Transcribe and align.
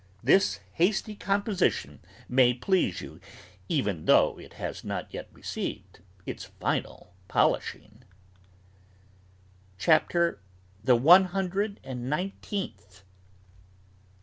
This 0.23 0.59
hasty 0.73 1.13
composition 1.15 1.99
may 2.27 2.55
please 2.55 3.01
you, 3.01 3.21
even 3.69 4.05
though 4.05 4.39
it 4.39 4.53
has 4.53 4.83
not 4.83 5.13
yet 5.13 5.29
received 5.31 5.99
its 6.25 6.45
final 6.45 7.13
polishing:" 7.27 8.01
CHAPTER 9.77 10.41
THE 10.83 10.95
ONE 10.95 11.25
HUNDRED 11.25 11.81
AND 11.83 12.09
NINETEENTH. 12.09 13.03